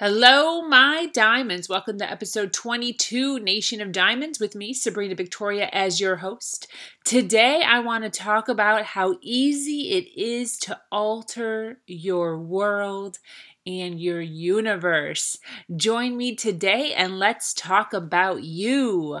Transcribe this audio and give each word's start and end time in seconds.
Hello, 0.00 0.62
my 0.62 1.10
diamonds. 1.12 1.68
Welcome 1.68 1.98
to 1.98 2.10
episode 2.10 2.54
22, 2.54 3.38
Nation 3.40 3.82
of 3.82 3.92
Diamonds, 3.92 4.40
with 4.40 4.54
me, 4.54 4.72
Sabrina 4.72 5.14
Victoria, 5.14 5.68
as 5.74 6.00
your 6.00 6.16
host. 6.16 6.68
Today, 7.04 7.62
I 7.62 7.80
want 7.80 8.04
to 8.04 8.10
talk 8.10 8.48
about 8.48 8.82
how 8.82 9.18
easy 9.20 9.90
it 9.90 10.06
is 10.18 10.56
to 10.60 10.80
alter 10.90 11.82
your 11.86 12.38
world 12.38 13.18
and 13.66 14.00
your 14.00 14.22
universe. 14.22 15.36
Join 15.76 16.16
me 16.16 16.34
today 16.34 16.94
and 16.94 17.18
let's 17.18 17.52
talk 17.52 17.92
about 17.92 18.42
you. 18.42 19.20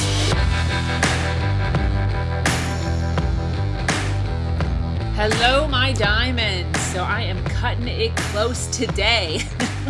Hello, 5.23 5.67
my 5.67 5.93
diamonds. 5.93 6.79
So 6.79 7.03
I 7.03 7.21
am 7.21 7.43
cutting 7.45 7.87
it 7.87 8.15
close 8.15 8.65
today. 8.75 9.41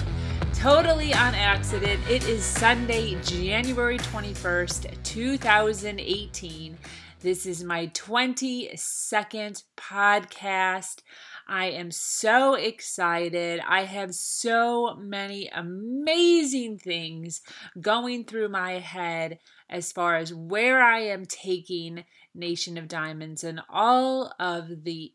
totally 0.53 1.13
on 1.13 1.33
accident. 1.33 2.01
It 2.09 2.27
is 2.27 2.43
Sunday, 2.43 3.15
January 3.21 3.97
21st, 3.97 5.01
2018. 5.03 6.77
This 7.21 7.45
is 7.45 7.63
my 7.63 7.87
22nd 7.87 9.63
podcast. 9.77 11.01
I 11.47 11.67
am 11.67 11.91
so 11.91 12.55
excited. 12.55 13.61
I 13.65 13.85
have 13.85 14.13
so 14.13 14.95
many 14.95 15.49
amazing 15.55 16.79
things 16.79 17.39
going 17.79 18.25
through 18.25 18.49
my 18.49 18.79
head 18.79 19.39
as 19.69 19.93
far 19.93 20.17
as 20.17 20.33
where 20.33 20.81
I 20.81 20.99
am 20.99 21.23
taking 21.25 22.03
Nation 22.35 22.77
of 22.77 22.87
Diamonds 22.87 23.43
and 23.43 23.61
all 23.69 24.33
of 24.37 24.83
the 24.83 25.13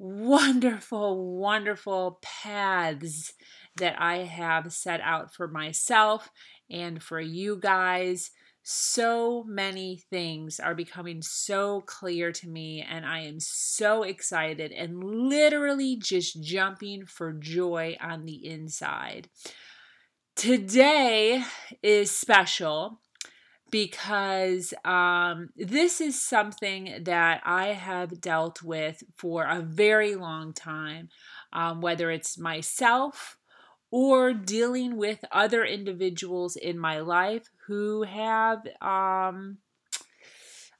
wonderful, 0.00 1.36
wonderful 1.38 2.18
paths 2.22 3.34
that 3.76 4.00
I 4.00 4.18
have 4.18 4.72
set 4.72 5.00
out 5.02 5.34
for 5.34 5.46
myself 5.46 6.30
and 6.70 7.02
for 7.02 7.20
you 7.20 7.56
guys. 7.56 8.30
So 8.62 9.44
many 9.44 10.02
things 10.08 10.58
are 10.58 10.74
becoming 10.74 11.20
so 11.20 11.82
clear 11.82 12.32
to 12.32 12.48
me, 12.48 12.86
and 12.88 13.04
I 13.04 13.20
am 13.20 13.40
so 13.40 14.02
excited 14.02 14.72
and 14.72 15.04
literally 15.04 15.96
just 15.96 16.42
jumping 16.42 17.04
for 17.04 17.32
joy 17.32 17.96
on 18.00 18.24
the 18.24 18.46
inside. 18.46 19.28
Today 20.34 21.44
is 21.82 22.10
special 22.10 23.00
because 23.70 24.74
um, 24.84 25.50
this 25.56 26.00
is 26.00 26.20
something 26.20 27.02
that 27.02 27.42
I 27.44 27.68
have 27.68 28.20
dealt 28.20 28.62
with 28.62 29.02
for 29.16 29.44
a 29.44 29.60
very 29.60 30.14
long 30.14 30.52
time, 30.52 31.08
um, 31.52 31.80
whether 31.80 32.10
it's 32.10 32.38
myself 32.38 33.36
or 33.90 34.32
dealing 34.32 34.96
with 34.96 35.24
other 35.32 35.64
individuals 35.64 36.56
in 36.56 36.78
my 36.78 37.00
life 37.00 37.48
who 37.66 38.02
have, 38.02 38.58
um, 38.80 39.58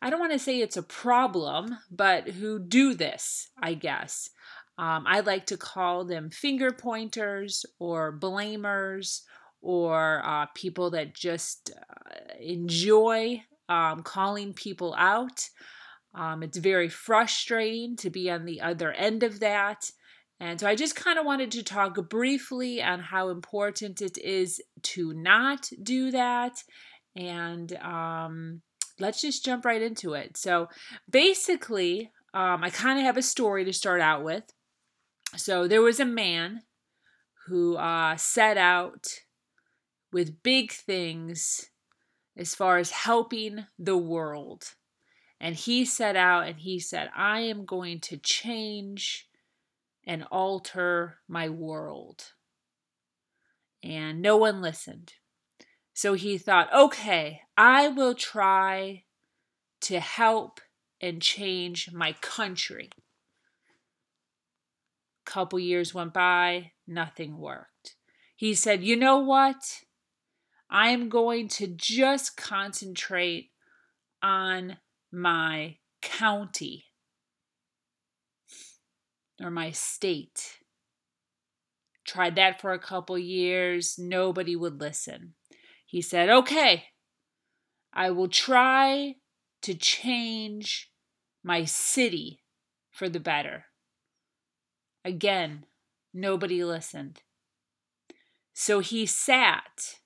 I 0.03 0.09
don't 0.09 0.21
want 0.21 0.33
to 0.33 0.39
say 0.39 0.61
it's 0.61 0.77
a 0.77 0.83
problem, 0.83 1.77
but 1.91 2.29
who 2.29 2.59
do 2.59 2.95
this, 2.95 3.51
I 3.61 3.75
guess. 3.75 4.31
Um, 4.79 5.05
I 5.07 5.21
like 5.21 5.47
to 5.47 5.59
call 5.59 6.05
them 6.05 6.31
finger 6.31 6.71
pointers 6.71 7.67
or 7.79 8.17
blamers 8.17 9.23
or 9.63 10.23
uh, 10.25 10.47
people 10.55 10.91
that 10.91 11.15
just 11.15 11.71
uh, 11.77 12.15
enjoy 12.41 13.43
um, 13.69 14.03
calling 14.03 14.53
people 14.53 14.95
out. 14.99 15.49
Um, 16.15 16.43
it's 16.43 16.59
very 16.59 16.89
frustrating 16.89 17.97
to 17.97 18.11
be 18.11 18.31
on 18.31 18.45
the 18.45 18.61
other 18.61 18.93
end 18.93 19.23
of 19.23 19.41
that. 19.41 19.91
And 20.41 20.59
so 20.59 20.67
I 20.67 20.75
just 20.75 20.97
kind 20.97 21.19
of 21.19 21.27
wanted 21.27 21.51
to 21.53 21.63
talk 21.63 21.97
briefly 22.09 22.83
on 22.83 23.01
how 23.01 23.29
important 23.29 24.01
it 24.01 24.17
is 24.19 24.61
to 24.83 25.13
not 25.13 25.69
do 25.83 26.11
that. 26.11 26.65
And 27.15 27.73
um, 27.77 28.63
let's 28.99 29.21
just 29.21 29.45
jump 29.45 29.65
right 29.67 29.83
into 29.83 30.15
it. 30.15 30.37
So 30.37 30.69
basically, 31.09 32.11
um, 32.33 32.65
I 32.65 32.71
kind 32.71 32.99
of 32.99 33.05
have 33.05 33.19
a 33.19 33.23
story 33.23 33.65
to 33.67 33.73
start 33.73 34.01
out 34.01 34.25
with. 34.25 34.45
So 35.37 35.69
there 35.69 35.83
was 35.83 36.01
a 36.01 36.05
man 36.05 36.63
who 37.47 37.77
uh, 37.77 38.17
set 38.17 38.57
out 38.57 39.09
with 40.13 40.43
big 40.43 40.73
things 40.73 41.71
as 42.37 42.55
far 42.55 42.79
as 42.79 42.91
helping 42.91 43.67
the 43.79 43.97
world. 43.97 44.75
And 45.41 45.55
he 45.55 45.85
set 45.85 46.17
out 46.17 46.47
and 46.47 46.59
he 46.59 46.79
said, 46.79 47.11
I 47.17 47.41
am 47.41 47.65
going 47.65 48.01
to 48.01 48.17
change 48.17 49.29
and 50.07 50.25
alter 50.31 51.19
my 51.29 51.49
world. 51.49 52.33
And 53.83 54.21
no 54.21 54.37
one 54.37 54.61
listened. 54.61 55.15
So 55.95 56.15
he 56.15 56.39
thought, 56.39 56.73
okay, 56.73 57.43
I 57.57 57.89
will 57.89 58.15
try 58.15 59.05
to 59.83 60.01
help 60.01 60.61
and 61.01 61.23
change 61.23 61.91
my 61.93 62.13
country. 62.21 62.91
Couple 65.25 65.59
years 65.59 65.95
went 65.95 66.13
by, 66.13 66.73
nothing 66.87 67.39
worked. 67.39 67.97
He 68.37 68.55
said, 68.55 68.83
you 68.83 68.97
know 68.97 69.19
what? 69.19 69.83
I'm 70.71 71.09
going 71.09 71.49
to 71.49 71.67
just 71.67 72.37
concentrate 72.37 73.51
on 74.23 74.77
my 75.13 75.79
county 76.01 76.85
or 79.43 79.51
my 79.51 79.73
state. 79.73 80.59
Tried 82.07 82.37
that 82.37 82.61
for 82.61 82.73
a 82.73 82.79
couple 82.79 83.19
years, 83.19 83.97
nobody 83.99 84.55
would 84.55 84.81
listen. 84.81 85.35
He 85.87 86.01
said, 86.01 86.31
Okay, 86.31 86.85
I 87.93 88.11
will 88.11 88.29
try 88.29 89.17
to 89.63 89.75
change 89.75 90.91
my 91.43 91.65
city 91.65 92.43
for 92.91 93.09
the 93.09 93.21
better. 93.21 93.65
Again, 95.05 95.65
nobody 96.15 96.63
listened. 96.63 97.23
So 98.53 98.81
he 98.81 99.07
sat 99.07 100.00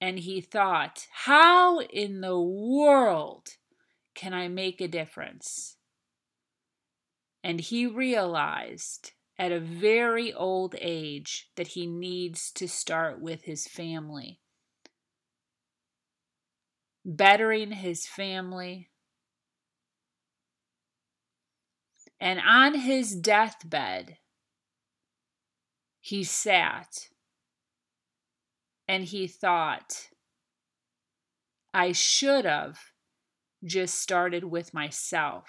and 0.00 0.18
he 0.18 0.40
thought, 0.40 1.06
How 1.10 1.80
in 1.80 2.20
the 2.20 2.40
world 2.40 3.48
can 4.14 4.34
I 4.34 4.48
make 4.48 4.80
a 4.80 4.88
difference? 4.88 5.76
And 7.42 7.60
he 7.60 7.86
realized 7.86 9.12
at 9.38 9.52
a 9.52 9.60
very 9.60 10.32
old 10.32 10.74
age 10.80 11.50
that 11.56 11.68
he 11.68 11.86
needs 11.86 12.50
to 12.52 12.66
start 12.66 13.20
with 13.20 13.44
his 13.44 13.66
family. 13.66 14.40
Bettering 17.04 17.70
his 17.72 18.06
family. 18.06 18.88
And 22.18 22.40
on 22.40 22.74
his 22.74 23.14
deathbed, 23.14 24.16
he 26.00 26.24
sat 26.24 27.08
and 28.88 29.04
he 29.04 29.26
thought, 29.26 30.08
I 31.74 31.92
should 31.92 32.44
have 32.44 32.78
just 33.64 34.00
started 34.00 34.44
with 34.44 34.72
myself. 34.72 35.48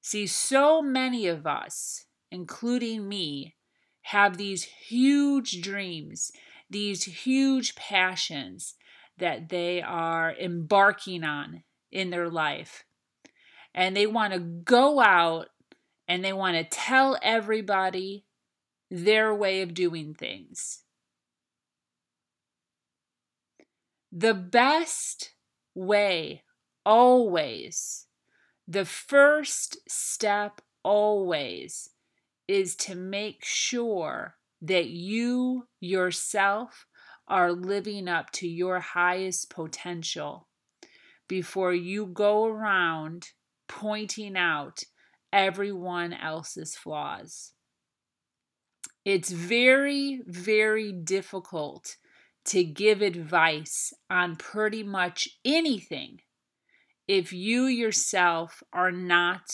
See, 0.00 0.26
so 0.26 0.82
many 0.82 1.26
of 1.26 1.46
us, 1.46 2.06
including 2.30 3.08
me, 3.08 3.56
have 4.02 4.36
these 4.36 4.64
huge 4.64 5.62
dreams, 5.62 6.30
these 6.68 7.04
huge 7.04 7.74
passions 7.74 8.74
that 9.18 9.48
they 9.48 9.80
are 9.80 10.34
embarking 10.38 11.24
on 11.24 11.62
in 11.90 12.10
their 12.10 12.28
life. 12.28 12.84
And 13.74 13.96
they 13.96 14.06
want 14.06 14.32
to 14.32 14.38
go 14.40 15.00
out 15.00 15.48
and 16.06 16.24
they 16.24 16.32
want 16.32 16.56
to 16.56 16.64
tell 16.64 17.18
everybody 17.22 18.26
their 18.90 19.34
way 19.34 19.62
of 19.62 19.74
doing 19.74 20.14
things. 20.14 20.83
The 24.16 24.32
best 24.34 25.32
way, 25.74 26.44
always, 26.86 28.06
the 28.68 28.84
first 28.84 29.78
step 29.90 30.60
always 30.84 31.90
is 32.46 32.76
to 32.76 32.94
make 32.94 33.44
sure 33.44 34.36
that 34.62 34.86
you 34.86 35.66
yourself 35.80 36.86
are 37.26 37.50
living 37.50 38.06
up 38.06 38.30
to 38.34 38.46
your 38.46 38.78
highest 38.78 39.50
potential 39.50 40.46
before 41.26 41.74
you 41.74 42.06
go 42.06 42.44
around 42.44 43.30
pointing 43.66 44.36
out 44.36 44.84
everyone 45.32 46.12
else's 46.12 46.76
flaws. 46.76 47.52
It's 49.04 49.32
very, 49.32 50.22
very 50.24 50.92
difficult 50.92 51.96
to 52.46 52.64
give 52.64 53.00
advice 53.02 53.92
on 54.10 54.36
pretty 54.36 54.82
much 54.82 55.28
anything 55.44 56.20
if 57.08 57.32
you 57.32 57.64
yourself 57.64 58.62
are 58.72 58.92
not 58.92 59.52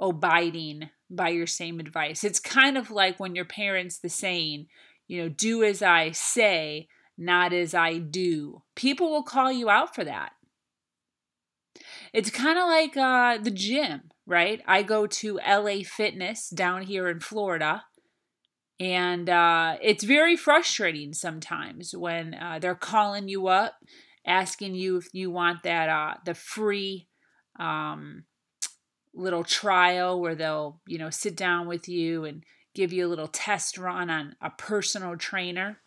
abiding 0.00 0.90
by 1.10 1.28
your 1.28 1.46
same 1.46 1.80
advice. 1.80 2.24
It's 2.24 2.40
kind 2.40 2.76
of 2.76 2.90
like 2.90 3.20
when 3.20 3.34
your 3.34 3.44
parents 3.44 3.98
the 3.98 4.08
saying, 4.08 4.66
you 5.06 5.22
know, 5.22 5.28
do 5.28 5.62
as 5.62 5.82
I 5.82 6.10
say, 6.10 6.88
not 7.16 7.52
as 7.52 7.74
I 7.74 7.98
do. 7.98 8.62
People 8.74 9.10
will 9.10 9.22
call 9.22 9.52
you 9.52 9.70
out 9.70 9.94
for 9.94 10.04
that. 10.04 10.32
It's 12.12 12.30
kind 12.30 12.58
of 12.58 12.66
like 12.66 12.96
uh, 12.96 13.38
the 13.42 13.50
gym, 13.50 14.10
right? 14.26 14.62
I 14.66 14.82
go 14.82 15.06
to 15.06 15.40
LA 15.46 15.78
Fitness 15.84 16.48
down 16.48 16.82
here 16.82 17.08
in 17.08 17.20
Florida. 17.20 17.84
And 18.80 19.28
uh, 19.28 19.76
it's 19.80 20.04
very 20.04 20.36
frustrating 20.36 21.12
sometimes 21.12 21.94
when 21.96 22.34
uh, 22.34 22.58
they're 22.60 22.74
calling 22.74 23.28
you 23.28 23.46
up, 23.46 23.74
asking 24.26 24.74
you 24.74 24.96
if 24.96 25.08
you 25.12 25.30
want 25.30 25.62
that 25.62 25.88
uh, 25.88 26.14
the 26.24 26.34
free 26.34 27.08
um, 27.58 28.24
little 29.14 29.44
trial 29.44 30.20
where 30.20 30.34
they'll 30.34 30.80
you 30.88 30.98
know 30.98 31.10
sit 31.10 31.36
down 31.36 31.68
with 31.68 31.88
you 31.88 32.24
and 32.24 32.42
give 32.74 32.92
you 32.92 33.06
a 33.06 33.08
little 33.08 33.28
test 33.28 33.78
run 33.78 34.10
on 34.10 34.34
a 34.42 34.50
personal 34.50 35.16
trainer. 35.16 35.78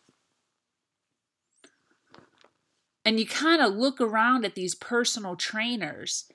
And 3.04 3.19
you 3.19 3.25
kind 3.25 3.62
of 3.62 3.74
look 3.74 4.01
around 4.01 4.45
at 4.45 4.56
these 4.56 4.75
personal 4.75 5.36
trainers 5.36 6.25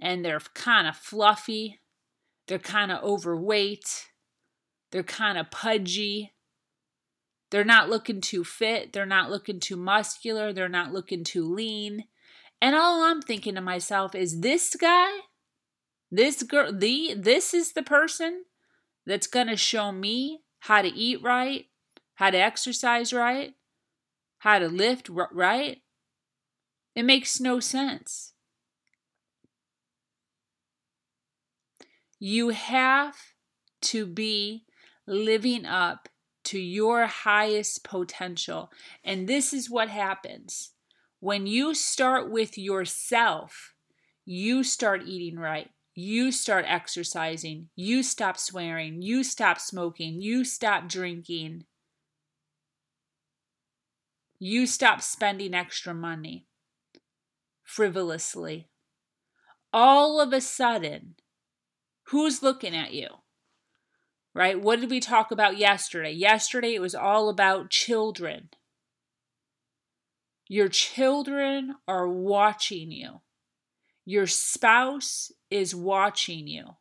and 0.00 0.24
they're 0.24 0.40
kind 0.54 0.86
of 0.86 0.96
fluffy, 0.96 1.80
they're 2.46 2.58
kind 2.58 2.92
of 2.92 3.02
overweight, 3.02 4.08
they're 4.92 5.02
kind 5.02 5.36
of 5.38 5.50
pudgy. 5.50 6.32
They're 7.50 7.64
not 7.64 7.90
looking 7.90 8.22
too 8.22 8.44
fit, 8.44 8.94
they're 8.94 9.04
not 9.04 9.30
looking 9.30 9.60
too 9.60 9.76
muscular, 9.76 10.54
they're 10.54 10.70
not 10.70 10.92
looking 10.92 11.22
too 11.22 11.44
lean. 11.44 12.04
And 12.62 12.74
all 12.74 13.02
I'm 13.02 13.20
thinking 13.20 13.56
to 13.56 13.60
myself 13.60 14.14
is 14.14 14.40
this 14.40 14.74
guy, 14.74 15.10
this 16.10 16.42
girl, 16.44 16.72
the 16.72 17.14
this 17.14 17.52
is 17.52 17.72
the 17.72 17.82
person 17.82 18.44
that's 19.04 19.26
going 19.26 19.48
to 19.48 19.56
show 19.56 19.92
me 19.92 20.40
how 20.60 20.80
to 20.80 20.88
eat 20.88 21.22
right, 21.22 21.66
how 22.14 22.30
to 22.30 22.38
exercise 22.38 23.12
right, 23.12 23.52
how 24.38 24.58
to 24.58 24.68
lift 24.68 25.10
right. 25.10 25.82
It 26.94 27.02
makes 27.02 27.38
no 27.38 27.60
sense. 27.60 28.32
You 32.18 32.50
have 32.50 33.16
to 33.82 34.06
be 34.06 34.64
living 35.06 35.64
up 35.64 36.08
to 36.44 36.58
your 36.58 37.06
highest 37.06 37.84
potential. 37.84 38.70
And 39.04 39.28
this 39.28 39.52
is 39.52 39.70
what 39.70 39.88
happens 39.88 40.70
when 41.20 41.46
you 41.46 41.72
start 41.72 42.30
with 42.30 42.58
yourself, 42.58 43.74
you 44.24 44.64
start 44.64 45.02
eating 45.06 45.38
right 45.38 45.70
you 45.94 46.32
start 46.32 46.64
exercising, 46.66 47.68
you 47.76 48.02
stop 48.02 48.38
swearing, 48.38 49.02
you 49.02 49.22
stop 49.22 49.60
smoking, 49.60 50.22
you 50.22 50.44
stop 50.44 50.88
drinking, 50.88 51.64
you 54.38 54.66
stop 54.66 55.02
spending 55.02 55.54
extra 55.54 55.92
money 55.92 56.46
frivolously. 57.62 58.68
All 59.72 60.20
of 60.20 60.32
a 60.32 60.40
sudden, 60.40 61.16
who's 62.04 62.42
looking 62.42 62.74
at 62.74 62.92
you? 62.94 63.08
Right? 64.34 64.60
What 64.60 64.80
did 64.80 64.90
we 64.90 65.00
talk 65.00 65.30
about 65.30 65.58
yesterday? 65.58 66.12
Yesterday 66.12 66.74
it 66.74 66.80
was 66.80 66.94
all 66.94 67.28
about 67.28 67.70
children. 67.70 68.48
Your 70.48 70.68
children 70.68 71.76
are 71.86 72.08
watching 72.08 72.90
you. 72.90 73.20
Your 74.04 74.26
spouse 74.26 75.30
is 75.50 75.74
watching 75.74 76.46
you. 76.46 76.76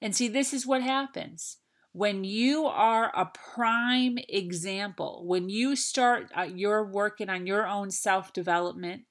And 0.00 0.14
see, 0.14 0.28
this 0.28 0.52
is 0.52 0.66
what 0.66 0.82
happens. 0.82 1.58
When 1.92 2.24
you 2.24 2.66
are 2.66 3.10
a 3.16 3.30
prime 3.54 4.18
example, 4.28 5.24
when 5.26 5.48
you 5.48 5.74
start 5.74 6.30
uh, 6.36 6.42
you're 6.42 6.84
working 6.84 7.30
on 7.30 7.46
your 7.46 7.66
own 7.66 7.90
self 7.90 8.32
development, 8.34 9.04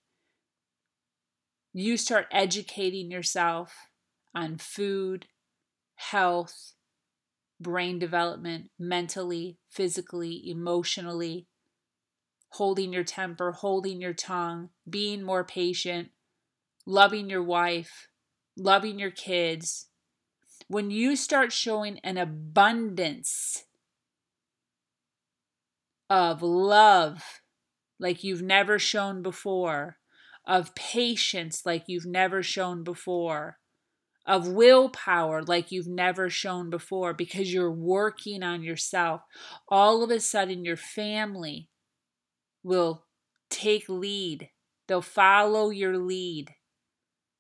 you 1.73 1.97
start 1.97 2.27
educating 2.31 3.09
yourself 3.09 3.73
on 4.35 4.57
food, 4.59 5.25
health, 5.95 6.73
brain 7.59 7.99
development, 7.99 8.69
mentally, 8.77 9.57
physically, 9.69 10.49
emotionally, 10.49 11.47
holding 12.49 12.93
your 12.93 13.03
temper, 13.03 13.51
holding 13.51 14.01
your 14.01 14.13
tongue, 14.13 14.69
being 14.89 15.23
more 15.23 15.43
patient, 15.43 16.09
loving 16.85 17.29
your 17.29 17.43
wife, 17.43 18.07
loving 18.57 18.99
your 18.99 19.11
kids, 19.11 19.87
when 20.67 20.89
you 20.89 21.15
start 21.15 21.51
showing 21.51 21.99
an 21.99 22.17
abundance 22.17 23.65
of 26.09 26.41
love 26.41 27.41
like 27.99 28.23
you've 28.23 28.41
never 28.41 28.79
shown 28.79 29.21
before, 29.21 29.97
of 30.47 30.75
patience 30.75 31.65
like 31.65 31.85
you've 31.87 32.05
never 32.05 32.43
shown 32.43 32.83
before, 32.83 33.57
of 34.25 34.48
willpower 34.48 35.44
like 35.44 35.72
you've 35.72 35.88
never 35.88 36.30
shown 36.30 36.69
before 36.69 37.13
because 37.13 37.54
you're 37.54 37.72
working 37.72 38.42
on 38.44 38.63
yourself, 38.63 39.22
all 39.69 40.04
of 40.04 40.10
a 40.10 40.19
sudden 40.19 40.66
your 40.66 40.77
family 40.77 41.69
will 42.63 43.06
take 43.50 43.88
lead. 43.88 44.50
They'll 44.88 45.01
follow 45.01 45.69
your 45.69 45.98
lead 45.98 46.51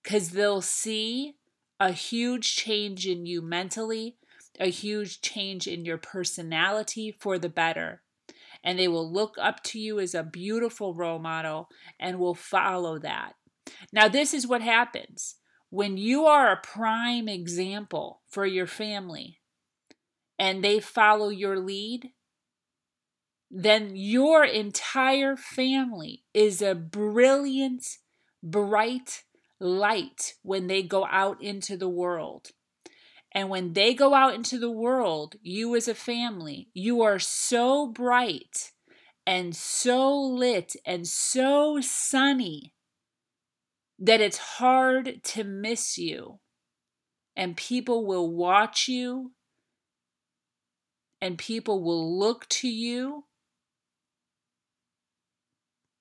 because 0.03 0.31
they'll 0.31 0.61
see 0.61 1.35
a 1.79 1.91
huge 1.91 2.55
change 2.55 3.07
in 3.07 3.25
you 3.25 3.41
mentally, 3.41 4.17
a 4.59 4.69
huge 4.69 5.21
change 5.21 5.67
in 5.67 5.85
your 5.85 5.97
personality 5.97 7.15
for 7.19 7.39
the 7.39 7.49
better. 7.49 8.03
And 8.63 8.79
they 8.79 8.87
will 8.87 9.11
look 9.11 9.35
up 9.39 9.61
to 9.63 9.79
you 9.79 9.99
as 9.99 10.15
a 10.15 10.23
beautiful 10.23 10.93
role 10.93 11.19
model 11.19 11.67
and 11.99 12.19
will 12.19 12.35
follow 12.35 12.97
that. 12.99 13.33
Now, 13.91 14.07
this 14.07 14.33
is 14.33 14.47
what 14.47 14.61
happens 14.61 15.35
when 15.75 15.97
you 15.97 16.25
are 16.25 16.53
a 16.53 16.61
prime 16.61 17.27
example 17.27 18.21
for 18.29 18.45
your 18.45 18.65
family 18.65 19.41
and 20.39 20.63
they 20.63 20.79
follow 20.79 21.27
your 21.27 21.59
lead, 21.59 22.11
then 23.51 23.91
your 23.93 24.45
entire 24.45 25.35
family 25.35 26.23
is 26.33 26.61
a 26.61 26.73
brilliant, 26.73 27.85
bright, 28.41 29.23
light 29.59 30.35
when 30.43 30.67
they 30.67 30.81
go 30.81 31.05
out 31.11 31.43
into 31.43 31.75
the 31.75 31.89
world. 31.89 32.51
And 33.33 33.49
when 33.49 33.73
they 33.73 33.93
go 33.93 34.13
out 34.13 34.33
into 34.33 34.57
the 34.57 34.71
world, 34.71 35.35
you 35.41 35.75
as 35.75 35.89
a 35.89 35.93
family, 35.93 36.69
you 36.73 37.01
are 37.01 37.19
so 37.19 37.85
bright 37.85 38.71
and 39.27 39.53
so 39.53 40.17
lit 40.17 40.77
and 40.85 41.05
so 41.05 41.81
sunny 41.81 42.74
that 43.99 44.21
it's 44.21 44.37
hard 44.37 45.23
to 45.23 45.43
miss 45.43 45.97
you. 45.97 46.39
And 47.35 47.57
people 47.57 48.05
will 48.05 48.29
watch 48.31 48.87
you 48.87 49.31
and 51.21 51.37
people 51.37 51.83
will 51.83 52.17
look 52.17 52.47
to 52.49 52.67
you. 52.67 53.25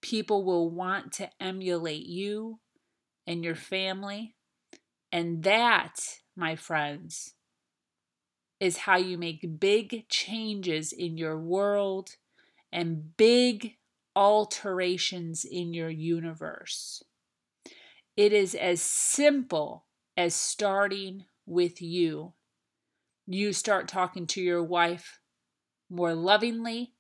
People 0.03 0.45
will 0.45 0.71
want 0.71 1.13
to 1.13 1.31
emulate 1.41 2.07
you 2.07 2.61
and 3.27 3.43
your 3.43 3.55
family. 3.55 4.35
And 5.11 5.43
that, 5.45 5.95
my 6.37 6.57
friends, 6.57 7.35
is 8.61 8.79
how 8.79 8.97
you 8.97 9.17
make 9.17 9.61
big 9.61 10.09
changes 10.09 10.93
in 10.93 11.17
your 11.17 11.39
world 11.39 12.11
and 12.73 13.17
big 13.17 13.77
alterations 14.17 15.45
in 15.45 15.73
your 15.73 15.91
universe. 15.91 17.03
It 18.17 18.33
is 18.33 18.55
as 18.55 18.81
simple 18.81 19.87
as 20.17 20.35
starting 20.35 21.25
with 21.47 21.83
you. 21.83 22.35
You 23.27 23.53
start 23.53 23.89
talking 23.89 24.27
to 24.29 24.41
your 24.41 24.63
wife 24.63 25.19
more 25.91 26.15
lovingly. 26.15 26.95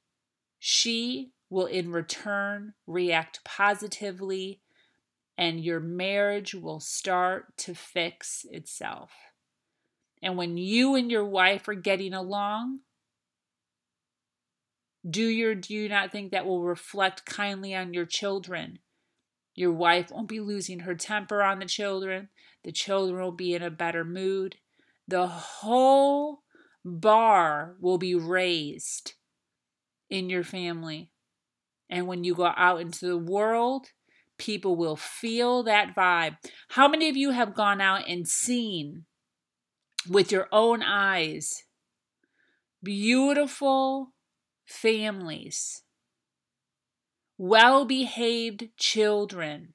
She 0.59 1.33
will, 1.50 1.66
in 1.66 1.92
return, 1.92 2.75
react 2.87 3.44
positively 3.44 4.61
and 5.37 5.64
your 5.64 5.80
marriage 5.80 6.54
will 6.54 6.80
start 6.80 7.56
to 7.59 7.75
fix 7.75 8.47
itself. 8.50 9.11
And 10.23 10.37
when 10.37 10.56
you 10.56 10.94
and 10.94 11.11
your 11.11 11.25
wife 11.25 11.68
are 11.68 11.75
getting 11.75 12.14
along, 12.14 12.80
do 15.09 15.26
your 15.26 15.54
do 15.54 15.75
you 15.75 15.88
not 15.88 16.12
think 16.12 16.30
that 16.30 16.47
will 16.47 16.62
reflect 16.62 17.26
kindly 17.26 17.75
on 17.75 17.92
your 17.92 18.06
children? 18.06 18.78
Your 19.54 19.73
wife 19.73 20.11
won't 20.11 20.28
be 20.28 20.40
losing 20.40 20.80
her 20.80 20.94
temper 20.94 21.42
on 21.42 21.58
the 21.58 21.66
children. 21.66 22.28
The 22.64 22.73
children 22.73 23.23
will 23.23 23.32
be 23.32 23.54
in 23.54 23.62
a 23.62 23.70
better 23.70 24.04
mood. 24.04 24.56
The 25.06 25.26
whole 25.26 26.42
bar 26.84 27.76
will 27.80 27.99
be 27.99 28.14
raised 28.14 29.14
in 30.11 30.28
your 30.28 30.44
family. 30.44 31.11
And 31.88 32.06
when 32.06 32.25
you 32.25 32.34
go 32.34 32.52
out 32.56 32.80
into 32.80 33.06
the 33.06 33.18
world, 33.18 33.88
people 34.38 34.75
will 34.76 34.96
feel 34.96 35.62
that 35.62 35.94
vibe. 35.94 36.38
How 36.70 36.88
many 36.88 37.08
of 37.08 37.16
you 37.16 37.30
have 37.30 37.54
gone 37.54 37.80
out 37.80 38.08
and 38.08 38.26
seen 38.26 39.04
with 40.08 40.32
your 40.32 40.49
own 40.50 40.82
eyes 40.82 41.64
beautiful 42.82 44.12
families, 44.66 45.84
well 47.38 47.85
behaved 47.85 48.69
children, 48.76 49.75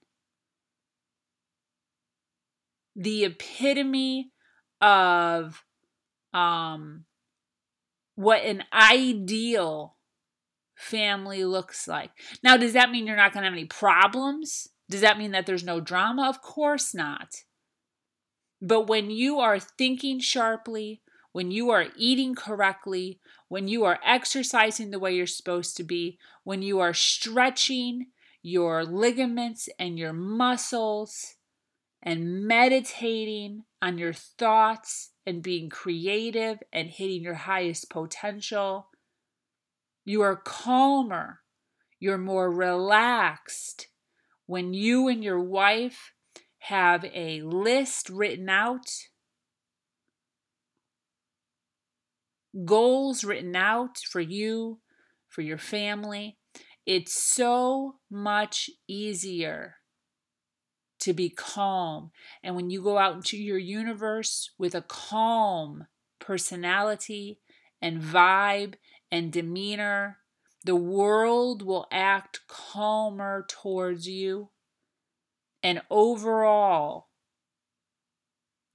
the 2.96 3.26
epitome 3.26 4.32
of 4.82 5.64
um, 6.34 7.06
what 8.16 8.44
an 8.44 8.64
ideal 8.74 9.98
family 10.76 11.44
looks 11.44 11.88
like. 11.88 12.12
Now, 12.44 12.58
does 12.58 12.74
that 12.74 12.90
mean 12.90 13.06
you're 13.06 13.16
not 13.16 13.34
going 13.34 13.44
to 13.44 13.50
have 13.50 13.58
any 13.58 13.66
problems? 13.66 14.68
Does 14.90 15.02
that 15.02 15.18
mean 15.18 15.32
that 15.32 15.46
there's 15.46 15.64
no 15.64 15.80
drama? 15.80 16.28
Of 16.28 16.42
course 16.42 16.94
not. 16.96 17.30
But 18.62 18.88
when 18.88 19.10
you 19.10 19.40
are 19.40 19.60
thinking 19.60 20.20
sharply, 20.20 21.02
when 21.32 21.52
you 21.52 21.70
are 21.70 21.88
eating 21.96 22.36
correctly, 22.36 23.20
when 23.48 23.68
you 23.68 23.86
are 23.86 24.00
exercising 24.06 24.92
the 24.92 25.00
way 25.00 25.16
you're 25.16 25.28
supposed 25.28 25.78
to 25.78 25.84
be, 25.84 26.18
when 26.44 26.62
you 26.62 26.80
are 26.80 26.94
stretching 26.94 28.08
your 28.42 28.84
ligaments 28.84 29.70
and 29.78 30.00
your 30.00 30.14
muscles 30.14 31.36
and 32.02 32.48
meditating 32.48 33.64
on 33.82 33.98
your 33.98 34.14
thoughts 34.14 35.12
and 35.26 35.44
being 35.44 35.70
creative 35.70 36.60
and 36.74 36.90
hitting 36.90 37.22
your 37.22 37.36
highest 37.36 37.90
potential, 37.90 38.88
you 40.06 40.22
are 40.22 40.36
calmer, 40.36 41.42
you're 42.00 42.18
more 42.18 42.50
relaxed. 42.50 43.88
When 44.48 44.74
you 44.74 45.08
and 45.08 45.24
your 45.24 45.40
wife 45.40 46.14
have 46.60 47.06
a 47.14 47.42
list 47.42 48.10
written 48.10 48.50
out, 48.50 48.90
goals 52.66 53.24
written 53.24 53.56
out 53.56 53.98
for 53.98 54.22
you, 54.22 54.80
for 55.28 55.42
your 55.42 55.58
family, 55.58 56.38
it's 56.86 57.14
so 57.14 57.96
much 58.10 58.70
easier 58.88 59.76
to 61.00 61.14
be 61.14 61.30
calm. 61.30 62.12
And 62.44 62.56
when 62.56 62.70
you 62.70 62.82
go 62.82 62.98
out 62.98 63.16
into 63.16 63.38
your 63.38 63.58
universe 63.58 64.52
with 64.58 64.76
a 64.76 64.82
calm 64.82 65.88
personality 66.20 67.40
and 67.82 68.02
vibe 68.02 68.76
and 69.12 69.32
demeanor, 69.32 70.18
the 70.66 70.76
world 70.76 71.62
will 71.62 71.88
act 71.92 72.42
calmer 72.48 73.46
towards 73.48 74.08
you. 74.08 74.50
And 75.64 75.82
overall, 75.90 77.08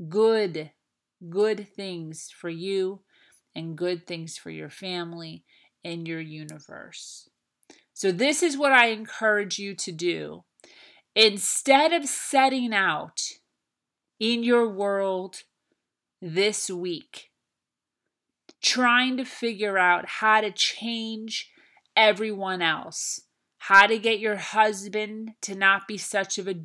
good, 0.09 0.71
good 1.29 1.69
things 1.69 2.31
for 2.35 2.49
you 2.49 3.01
and 3.55 3.77
good 3.77 4.07
things 4.07 4.37
for 4.37 4.51
your 4.51 4.71
family 4.71 5.45
and 5.85 6.09
your 6.09 6.21
universe. 6.21 7.29
So, 7.93 8.11
this 8.11 8.43
is 8.43 8.59
what 8.59 8.73
I 8.73 8.87
encourage 8.87 9.59
you 9.59 9.75
to 9.77 9.93
do. 9.93 10.45
Instead 11.15 11.93
of 11.93 12.07
setting 12.07 12.75
out 12.75 13.21
in 14.19 14.43
your 14.43 14.69
world 14.69 15.43
this 16.21 16.69
week, 16.69 17.31
trying 18.63 19.17
to 19.19 19.25
figure 19.25 19.79
out 19.79 20.07
how 20.07 20.41
to 20.41 20.51
change 20.51 21.51
everyone 21.97 22.63
else, 22.63 23.21
how 23.59 23.87
to 23.87 23.99
get 23.99 24.19
your 24.19 24.37
husband 24.37 25.33
to 25.43 25.55
not 25.55 25.87
be 25.87 25.99
such 25.99 26.39
of 26.39 26.49
a 26.49 26.65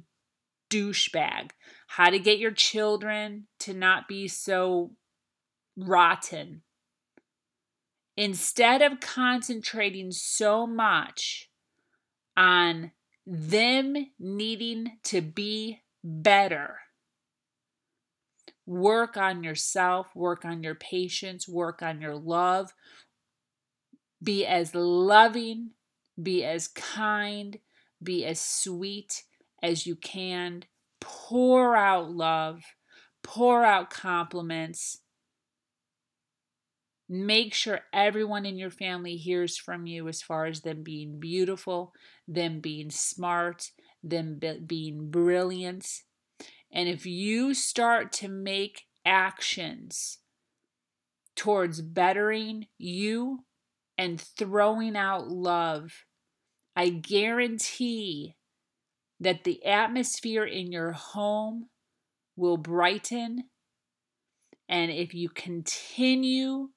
douchebag, 0.70 1.52
how 1.88 2.10
to 2.10 2.20
get 2.20 2.40
your 2.40 2.52
children 2.52 3.48
to 3.60 3.74
not 3.74 4.08
be 4.08 4.28
so 4.28 4.92
rotten. 5.78 6.62
Instead 8.20 8.82
of 8.82 9.00
concentrating 9.00 10.12
so 10.12 10.68
much 10.68 11.50
on 12.36 12.92
them 13.26 13.96
needing 14.20 14.92
to 15.06 15.22
be 15.22 15.80
better. 16.04 16.80
Work 18.66 19.16
on 19.16 19.42
yourself, 19.42 20.14
work 20.14 20.44
on 20.44 20.64
your 20.64 20.76
patience, 20.76 21.48
work 21.48 21.82
on 21.82 22.02
your 22.02 22.18
love. 22.18 22.74
Be 24.22 24.46
as 24.46 24.76
loving, 24.76 25.70
be 26.22 26.44
as 26.44 26.68
kind, 26.68 27.58
be 28.04 28.26
as 28.26 28.42
sweet 28.42 29.24
as 29.64 29.88
you 29.88 29.96
can. 29.96 30.64
Pour 31.00 31.74
out 31.74 32.12
love, 32.12 32.64
pour 33.24 33.64
out 33.64 33.90
compliments, 33.90 35.00
Make 37.12 37.56
sure 37.56 37.82
everyone 37.92 38.46
in 38.46 38.60
your 38.60 38.70
family 38.70 39.16
hears 39.16 39.58
from 39.58 39.88
you 39.88 40.08
as 40.08 40.22
far 40.22 40.46
as 40.46 40.62
them 40.62 40.84
being 40.84 41.20
beautiful, 41.20 41.92
them 42.28 42.60
being 42.60 42.92
smart, 42.92 43.72
them 44.04 44.38
be- 44.38 44.60
being 44.60 45.10
brilliant. 45.10 45.88
And 46.72 46.88
if 46.88 47.08
you 47.08 47.56
start 47.56 48.12
to 48.14 48.28
make 48.28 48.84
actions 49.04 50.20
towards 51.36 51.82
bettering 51.82 52.68
you 52.78 53.46
and 53.98 54.22
throwing 54.22 54.96
out 54.96 55.30
love, 55.30 56.06
I 56.76 56.90
guarantee 56.90 58.36
that 59.20 59.46
the 59.46 59.66
atmosphere 59.66 60.46
in 60.46 60.72
your 60.72 60.92
home 60.92 61.70
will 62.36 62.58
brighten. 62.58 63.46
And 64.70 64.92
if 64.92 65.16
you 65.16 65.30
continue 65.30 66.70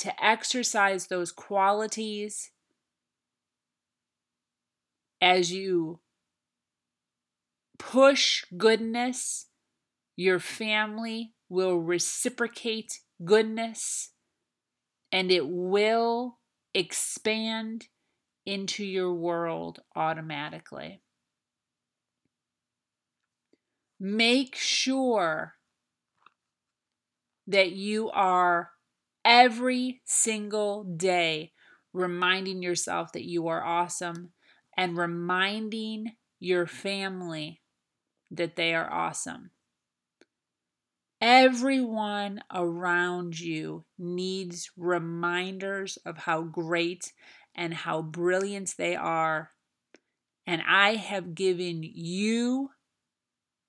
to 0.00 0.24
exercise 0.24 1.06
those 1.08 1.30
qualities 1.30 2.50
as 5.20 5.52
you 5.52 6.00
push 7.78 8.44
goodness, 8.56 9.48
your 10.16 10.38
family 10.38 11.34
will 11.50 11.76
reciprocate 11.76 13.00
goodness 13.22 14.12
and 15.12 15.30
it 15.30 15.46
will 15.46 16.38
expand 16.72 17.88
into 18.46 18.82
your 18.82 19.12
world 19.12 19.80
automatically. 19.94 21.02
Make 23.98 24.56
sure 24.56 25.56
that 27.46 27.72
you 27.72 28.08
are 28.10 28.70
every 29.24 30.00
single 30.04 30.84
day 30.84 31.52
reminding 31.92 32.62
yourself 32.62 33.12
that 33.12 33.24
you 33.24 33.48
are 33.48 33.64
awesome 33.64 34.32
and 34.76 34.96
reminding 34.96 36.12
your 36.38 36.66
family 36.66 37.60
that 38.30 38.56
they 38.56 38.74
are 38.74 38.90
awesome. 38.92 39.50
Everyone 41.20 42.42
around 42.52 43.38
you 43.38 43.84
needs 43.98 44.70
reminders 44.76 45.98
of 46.06 46.16
how 46.18 46.42
great 46.42 47.12
and 47.54 47.74
how 47.74 48.00
brilliant 48.00 48.74
they 48.78 48.96
are. 48.96 49.50
And 50.46 50.62
I 50.66 50.94
have 50.96 51.34
given 51.34 51.82
you 51.82 52.70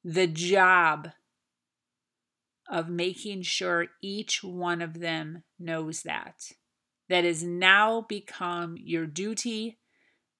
the 0.03 0.27
job 0.27 1.09
of 2.71 2.87
making 2.89 3.41
sure 3.41 3.87
each 4.01 4.43
one 4.43 4.81
of 4.81 5.01
them 5.01 5.43
knows 5.59 6.03
that. 6.03 6.53
That 7.09 7.25
has 7.25 7.43
now 7.43 8.05
become 8.07 8.77
your 8.79 9.05
duty 9.05 9.79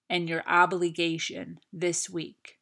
and 0.10 0.30
your 0.30 0.42
obligation 0.48 1.60
this 1.74 2.10
week. 2.10 2.61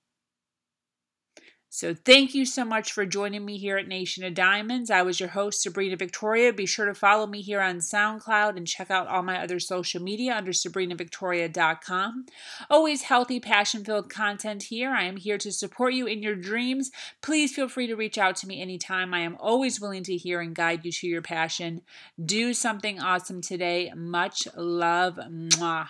So, 1.71 1.93
thank 1.93 2.33
you 2.33 2.45
so 2.45 2.65
much 2.65 2.91
for 2.91 3.05
joining 3.05 3.45
me 3.45 3.59
here 3.59 3.77
at 3.77 3.88
Nation 3.88 4.23
of 4.23 4.33
Diamonds. 4.33 4.89
I 4.89 5.03
was 5.03 5.19
your 5.19 5.29
host, 5.29 5.61
Sabrina 5.61 5.95
Victoria. 5.95 6.51
Be 6.51 6.65
sure 6.65 6.88
to 6.88 6.95
follow 6.95 7.27
me 7.27 7.41
here 7.41 7.61
on 7.61 7.77
SoundCloud 7.77 8.57
and 8.57 8.65
check 8.65 8.89
out 8.89 9.07
all 9.07 9.21
my 9.21 9.39
other 9.39 9.59
social 9.59 10.01
media 10.01 10.35
under 10.35 10.51
SabrinaVictoria.com. 10.51 12.25
Always 12.71 13.03
healthy, 13.03 13.39
passion 13.39 13.83
filled 13.83 14.09
content 14.09 14.63
here. 14.63 14.89
I 14.89 15.03
am 15.03 15.17
here 15.17 15.38
to 15.38 15.51
support 15.51 15.93
you 15.93 16.07
in 16.07 16.23
your 16.23 16.35
dreams. 16.35 16.89
Please 17.21 17.53
feel 17.53 17.69
free 17.69 17.85
to 17.85 17.95
reach 17.95 18.17
out 18.17 18.35
to 18.38 18.47
me 18.47 18.59
anytime. 18.59 19.13
I 19.13 19.19
am 19.19 19.38
always 19.39 19.79
willing 19.79 20.03
to 20.05 20.17
hear 20.17 20.41
and 20.41 20.55
guide 20.55 20.83
you 20.83 20.91
to 20.91 21.07
your 21.07 21.21
passion. 21.21 21.81
Do 22.23 22.55
something 22.55 22.99
awesome 22.99 23.41
today. 23.41 23.93
Much 23.95 24.47
love. 24.55 25.17
Mwah. 25.17 25.89